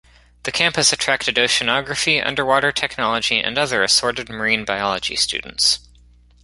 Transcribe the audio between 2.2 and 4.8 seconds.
underwater technology and other assorted marine